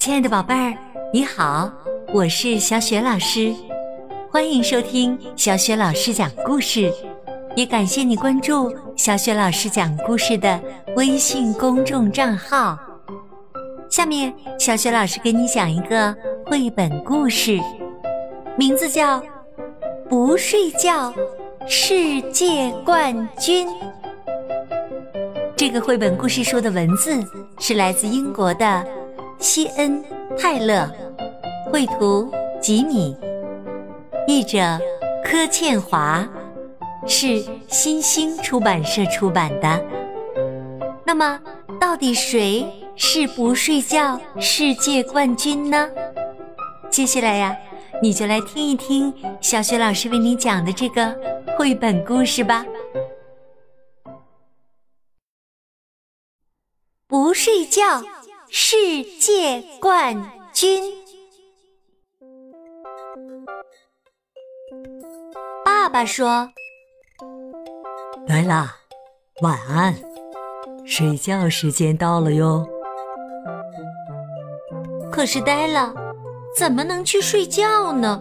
[0.00, 0.74] 亲爱的宝贝儿，
[1.12, 1.70] 你好，
[2.14, 3.54] 我是小雪老师，
[4.30, 6.90] 欢迎收听小雪老师讲故事，
[7.54, 10.58] 也感谢你关注小雪老师讲故事的
[10.96, 12.78] 微信公众账号。
[13.90, 17.60] 下面，小雪老师给你讲一个绘本故事，
[18.56, 19.20] 名字叫
[20.08, 21.12] 《不睡觉
[21.68, 23.68] 世界冠军》。
[25.54, 27.22] 这个绘本故事书的文字
[27.58, 28.82] 是来自英国的
[29.40, 30.04] 西恩·
[30.38, 30.86] 泰勒，
[31.72, 33.16] 绘图吉米，
[34.26, 34.78] 译者
[35.24, 36.28] 柯倩华，
[37.06, 39.82] 是新星出版社出版的。
[41.06, 41.40] 那么，
[41.80, 45.88] 到底谁是不睡觉世界冠军呢？
[46.90, 47.56] 接下来呀，
[48.02, 51.16] 你就来听一听小雪老师为你讲的这个
[51.56, 52.62] 绘本故事吧。
[57.06, 58.02] 不睡觉，
[58.52, 58.76] 世
[59.20, 60.20] 界冠
[60.52, 60.82] 军。
[65.64, 66.48] 爸爸说
[68.26, 68.74] ：“来啦，
[69.42, 69.94] 晚安，
[70.84, 72.66] 睡觉时间到了哟。”
[75.12, 75.94] 可是呆了，
[76.56, 78.20] 怎么能去睡觉呢？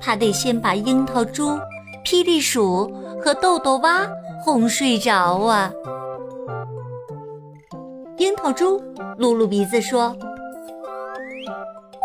[0.00, 1.58] 他得先把樱桃猪、
[2.04, 2.88] 霹雳鼠
[3.20, 4.06] 和豆豆蛙
[4.44, 5.72] 哄睡着啊。
[8.22, 8.80] 樱桃猪
[9.18, 10.16] 撸撸鼻子说：“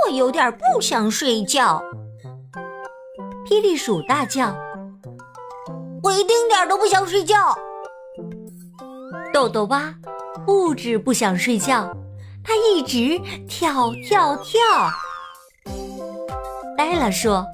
[0.03, 1.79] 我有点不想睡觉。”
[3.47, 4.51] 霹雳鼠大叫
[6.01, 7.55] ：“我一丁点儿都不想睡觉。”
[9.31, 9.93] 豆豆蛙
[10.43, 11.95] 不止不想睡觉，
[12.43, 14.59] 它一直跳跳跳。
[16.75, 17.45] 呆了说：“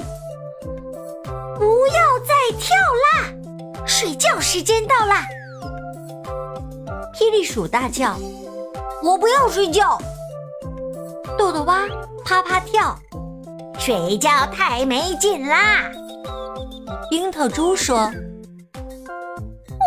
[1.59, 5.25] 不要再跳啦，睡觉时间到啦！”
[7.13, 8.15] 霹雳鼠大叫。
[9.03, 9.97] 我不要睡觉，
[11.37, 11.83] 豆豆蛙
[12.23, 12.97] 啪啪跳，
[13.77, 15.91] 睡觉太没劲啦。
[17.11, 18.09] 樱桃猪说：“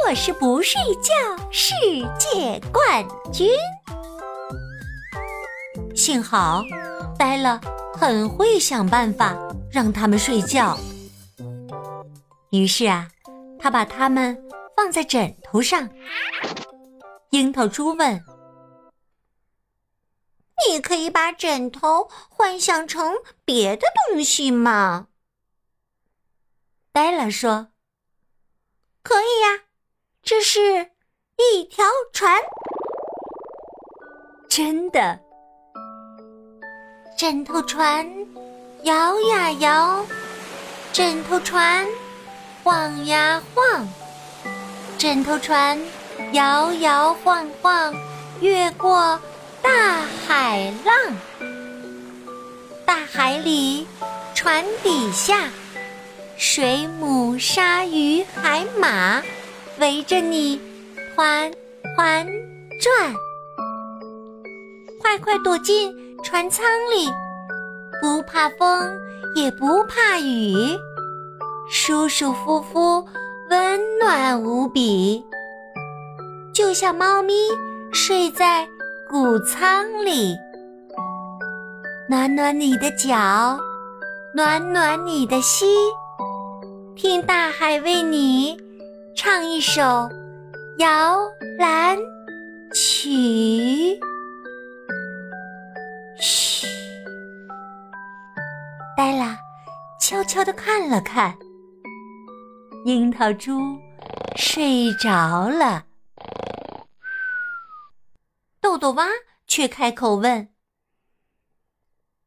[0.06, 1.14] 我是不睡觉
[1.50, 1.72] 世
[2.18, 3.48] 界冠军。”
[5.96, 6.62] 幸好
[7.18, 7.58] 呆了
[7.94, 9.34] 很会想办法
[9.72, 10.76] 让他们睡觉，
[12.50, 13.08] 于是啊，
[13.58, 14.36] 他把它们
[14.76, 15.88] 放在枕头上。
[17.30, 18.22] 樱桃猪问。
[20.76, 23.14] 你可以把枕头幻想成
[23.46, 25.06] 别的东西吗？
[26.92, 27.68] 呆了说
[29.02, 29.64] ：“可以呀，
[30.22, 30.90] 这是
[31.38, 32.42] 一条船。”
[34.50, 35.18] 真的，
[37.16, 38.06] 枕头船
[38.82, 40.04] 摇呀摇，
[40.92, 41.86] 枕头船
[42.62, 43.88] 晃呀晃，
[44.98, 45.80] 枕头船
[46.34, 47.94] 摇摇晃晃，
[48.42, 49.18] 越过。
[49.66, 50.94] 大海浪，
[52.84, 53.84] 大海里，
[54.32, 55.50] 船底下，
[56.36, 59.20] 水母、鲨鱼、海马
[59.80, 60.60] 围着你
[61.16, 61.50] 团
[61.96, 62.24] 团
[62.80, 63.12] 转。
[65.00, 67.10] 快快躲进船舱里，
[68.00, 68.96] 不怕风，
[69.34, 70.78] 也不怕雨，
[71.68, 73.04] 舒舒服服，
[73.50, 75.24] 温暖无比，
[76.54, 77.34] 就像猫咪
[77.92, 78.68] 睡在。
[79.18, 80.36] 谷仓里，
[82.06, 83.58] 暖暖你的脚，
[84.34, 85.66] 暖暖你的心，
[86.94, 88.58] 听大海为你
[89.16, 89.80] 唱一首
[90.76, 91.18] 摇
[91.58, 91.96] 篮
[92.74, 93.98] 曲。
[96.20, 96.66] 嘘，
[98.98, 99.34] 呆了，
[99.98, 101.34] 悄悄地看了看，
[102.84, 103.58] 樱桃猪
[104.36, 105.84] 睡着了。
[108.76, 109.08] 豆豆蛙
[109.46, 110.54] 却开口问：“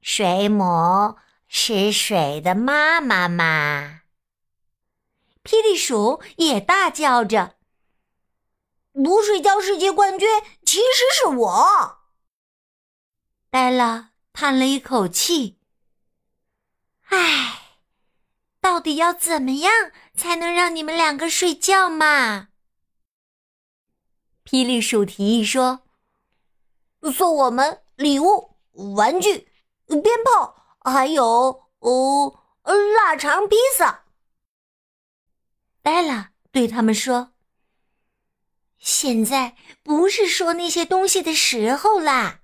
[0.01, 1.15] 水母
[1.47, 4.01] 是水的妈妈吗？”
[5.45, 7.57] 霹雳鼠也大叫着
[8.93, 10.27] ：“不睡觉世界冠军
[10.65, 11.99] 其实是我。”
[13.51, 15.59] 呆了，叹了一口气
[17.09, 17.77] ：“唉，
[18.59, 22.47] 到底要怎么样才能让你们两个睡觉嘛？”
[24.43, 25.85] 霹雳鼠提议说。
[27.13, 28.55] 送我们礼物、
[28.95, 29.51] 玩具、
[29.87, 34.03] 鞭炮，还有哦，腊肠披萨。
[35.81, 37.31] 呆了，对他们说
[38.77, 42.41] ：“现在不是说那些东西的时候啦，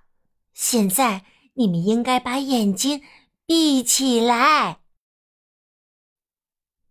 [0.53, 1.25] 现在
[1.55, 3.03] 你们应该把眼睛
[3.45, 4.79] 闭起来。”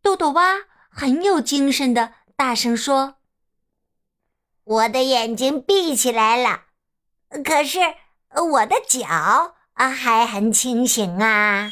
[0.03, 3.17] 豆豆蛙很有精神的大声说
[4.65, 6.67] ：“我的眼睛闭起来了。”
[7.43, 7.81] 可是，
[8.51, 11.71] 我的脚啊还很清醒啊。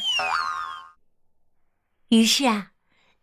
[2.09, 2.71] 于是啊，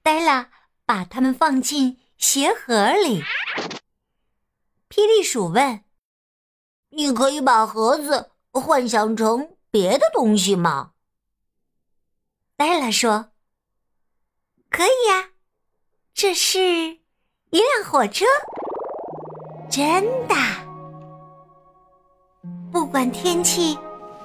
[0.02, 0.50] 黛拉
[0.87, 3.22] 把它们放进鞋盒里。
[4.88, 5.84] 霹雳鼠问
[6.90, 10.92] ：“你可以把盒子幻想成别的东西吗？”
[12.56, 13.32] 黛拉说
[14.70, 15.31] ：“可以呀，
[16.12, 18.25] 这是一辆火车，
[19.70, 20.69] 真的。
[22.72, 23.76] 不管天气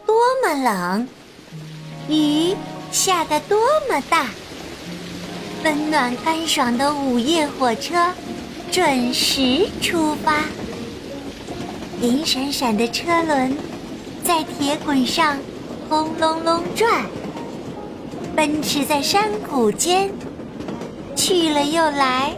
[0.06, 1.08] 多么冷，
[2.08, 2.56] 雨
[2.92, 3.60] 下得多
[3.90, 4.28] 么大，
[5.64, 8.12] 温暖干爽的午夜火车
[8.72, 10.44] 准时出发。
[12.02, 13.58] 银闪闪的车轮
[14.24, 15.40] 在铁轨上
[15.90, 17.04] 轰隆隆转。”
[18.36, 20.12] 奔驰在山谷间，
[21.16, 22.36] 去了又来，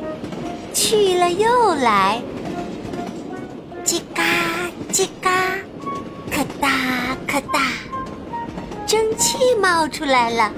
[0.73, 2.21] 去了又来，
[3.83, 4.23] 叽嘎
[4.93, 5.46] 叽嘎，
[6.57, 6.69] 可哒
[7.27, 7.59] 可哒，
[8.87, 10.51] 蒸汽冒出来了。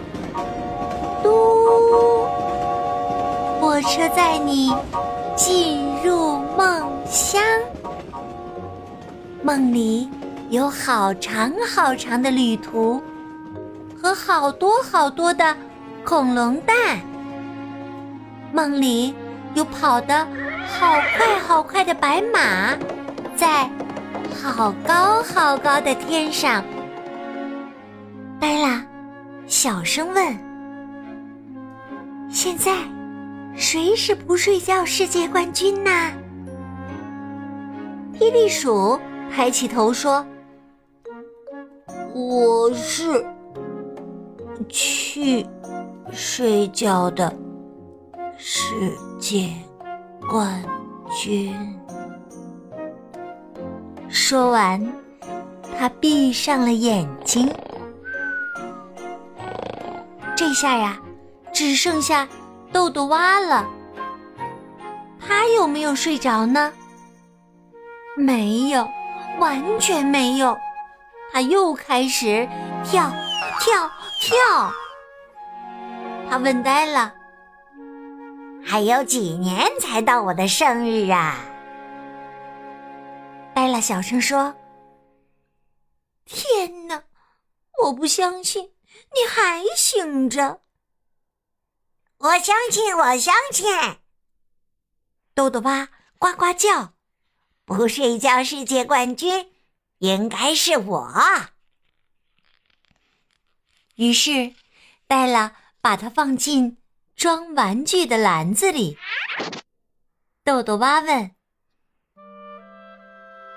[1.21, 2.25] 嘟，
[3.59, 4.73] 火车载你
[5.35, 7.43] 进入梦乡，
[9.43, 10.09] 梦里
[10.49, 13.01] 有好长好长的旅途。
[14.01, 15.53] 和好多好多的
[16.05, 17.01] 恐龙蛋，
[18.53, 19.13] 梦里
[19.53, 20.25] 有跑得
[20.79, 22.77] 好快好快的白马，
[23.35, 23.69] 在
[24.33, 26.63] 好高好高的天上。
[28.39, 28.85] 黛拉
[29.47, 30.37] 小声问
[32.29, 32.77] ：“现在
[33.55, 35.91] 谁是不睡觉世界冠军呢？”
[38.17, 38.99] 霹雳鼠
[39.31, 40.25] 抬起头说
[42.13, 43.25] ：“我是。”
[44.67, 45.45] 去
[46.11, 47.33] 睡觉的
[48.37, 48.65] 世
[49.19, 49.49] 界
[50.29, 50.63] 冠
[51.11, 51.78] 军。
[54.09, 54.93] 说完，
[55.77, 57.49] 他闭上了眼睛。
[60.35, 60.97] 这下呀，
[61.53, 62.27] 只剩下
[62.71, 63.67] 豆豆蛙了。
[65.19, 66.73] 他有没有睡着呢？
[68.17, 68.87] 没有，
[69.39, 70.57] 完全没有。
[71.31, 72.47] 他又开始
[72.83, 73.11] 跳
[73.59, 73.89] 跳。
[74.21, 74.35] 跳，
[76.29, 77.13] 他问呆了
[78.65, 81.37] ：“还有几年才到我的生日啊？”
[83.69, 84.55] 呆了小声说
[86.25, 87.03] ：“天哪，
[87.83, 88.73] 我不相信
[89.13, 90.61] 你还醒着。”
[92.17, 93.67] 我相信，我相信。
[95.35, 95.87] 豆豆蛙
[96.17, 96.95] 呱呱叫
[97.63, 99.53] ：“不睡觉世界冠军
[99.99, 101.13] 应该是我。”
[103.97, 104.55] 于是，
[105.05, 106.81] 黛拉把它放进
[107.15, 108.97] 装玩具的篮子里。
[110.43, 111.35] 豆豆蛙问：“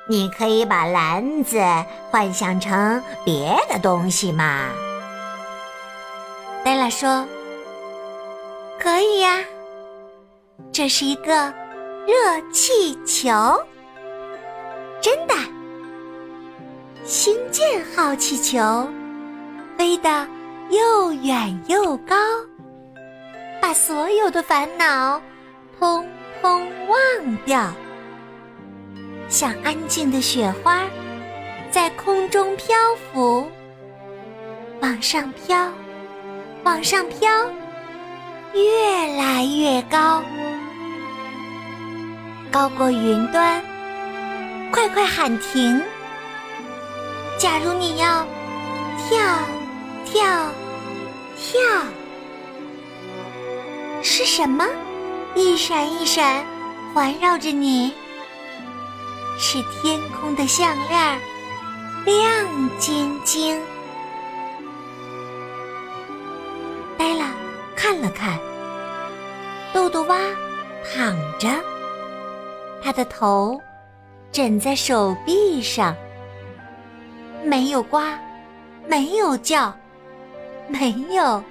[0.09, 1.59] 你可以把篮子
[2.11, 4.69] 幻想成别的东西吗？”
[6.65, 7.27] 黛拉说
[8.79, 9.43] ：“可以呀，
[10.73, 11.53] 这是一个
[12.07, 13.31] 热气球，
[15.01, 15.35] 真的，
[17.05, 18.89] 星舰号气球。”
[19.79, 20.29] 飞得
[20.71, 22.15] 又远又高，
[23.61, 25.21] 把所有的烦恼
[25.77, 26.07] 通
[26.41, 27.73] 通忘掉，
[29.33, 30.83] 像安静的雪花，
[31.71, 32.77] 在空中漂
[33.15, 33.51] 浮，
[34.83, 35.73] 往上飘，
[36.65, 37.51] 往上飘，
[38.53, 40.23] 越来越高，
[42.51, 43.65] 高过云端。
[44.71, 45.81] 快快喊停！
[47.39, 48.27] 假如你要
[49.09, 49.19] 跳。
[50.05, 50.23] 跳，
[51.39, 51.59] 跳，
[54.03, 54.67] 是什么？
[55.35, 56.45] 一闪一闪，
[56.93, 57.95] 环绕着你，
[59.39, 61.21] 是天空的项链，
[62.05, 63.61] 亮晶晶。
[66.97, 67.25] 呆了，
[67.75, 68.39] 看了看，
[69.73, 70.19] 豆豆蛙
[70.95, 71.49] 躺着，
[72.83, 73.61] 他的头
[74.31, 75.97] 枕在手臂上，
[77.45, 77.99] 没有呱，
[78.87, 79.75] 没有叫。
[80.69, 81.43] 没有，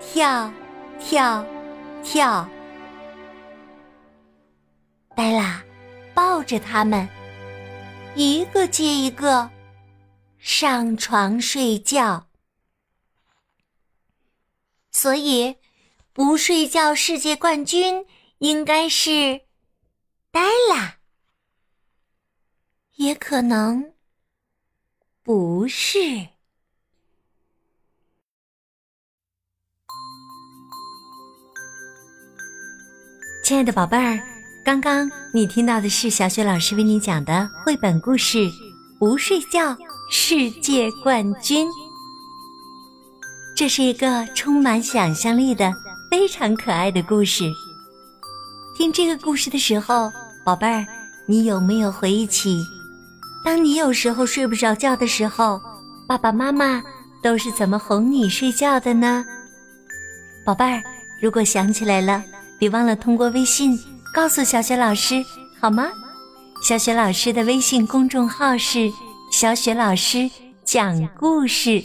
[0.00, 0.50] 跳，
[0.98, 1.44] 跳，
[2.02, 2.48] 跳。
[5.14, 5.62] 黛拉
[6.12, 7.06] 抱着他们，
[8.16, 9.50] 一个接一个
[10.38, 12.28] 上床睡觉。
[14.92, 15.56] 所以，
[16.12, 18.06] 不睡觉世界冠军
[18.38, 19.42] 应该是
[20.30, 20.40] 黛
[20.70, 20.98] 拉，
[22.94, 23.94] 也可能
[25.24, 26.28] 不是。
[33.42, 34.18] 亲爱的宝贝儿，
[34.64, 38.38] 刚刚你听到的是小雪老师为你讲的绘本故事
[38.98, 39.76] 《不睡觉
[40.10, 41.68] 世界冠军。
[43.54, 45.70] 这是一个充满想象力的
[46.10, 47.44] 非常可爱的故事。
[48.74, 50.10] 听这个故事的时候，
[50.42, 50.86] 宝贝儿，
[51.26, 52.64] 你有没有回忆起，
[53.44, 55.60] 当你有时候睡不着觉的时候，
[56.08, 56.82] 爸爸妈妈
[57.22, 59.26] 都是怎么哄你睡觉的呢？
[60.42, 60.82] 宝贝儿，
[61.20, 62.24] 如果想起来了，
[62.58, 63.78] 别忘了通过微信
[64.14, 65.24] 告诉小雪老师，
[65.60, 65.88] 好吗？
[66.62, 68.88] 小雪老师的微信公众号是
[69.28, 70.30] “小雪老师
[70.64, 71.82] 讲故事”。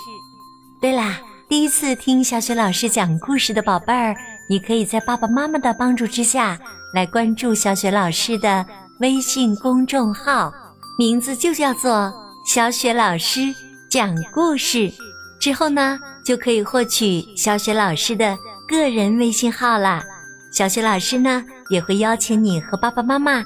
[0.79, 1.19] 对啦。
[1.49, 4.15] 第一次听小雪老师讲故事的宝贝儿，
[4.47, 6.55] 你可以在爸爸妈妈的帮助之下
[6.93, 8.63] 来关注小雪老师的
[8.99, 10.53] 微信公众号，
[10.99, 12.13] 名字就叫做
[12.45, 13.41] “小雪老师
[13.89, 14.93] 讲故事”。
[15.41, 20.03] 之后呢，就可以获取小雪老师的个人微信号啦。
[20.51, 23.43] 小雪老师呢，也会邀请你和爸爸妈妈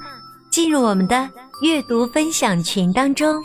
[0.52, 1.30] 进入我们的
[1.62, 3.42] 阅读分享群当中，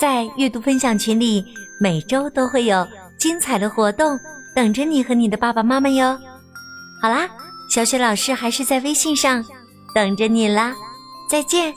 [0.00, 1.44] 在阅读分享群里，
[1.80, 2.86] 每周都会有。
[3.18, 4.16] 精彩的活动
[4.54, 6.16] 等着你和你的爸爸妈妈哟！
[7.02, 7.28] 好啦，
[7.68, 9.44] 小雪老师还是在微信上
[9.92, 10.72] 等着你啦，
[11.28, 11.74] 再见。